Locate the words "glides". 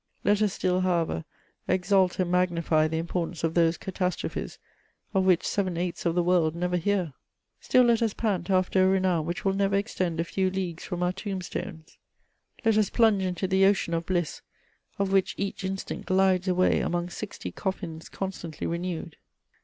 16.07-16.47